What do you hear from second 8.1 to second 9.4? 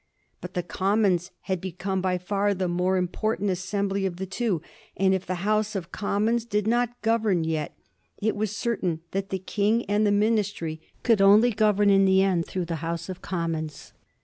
it was certain that the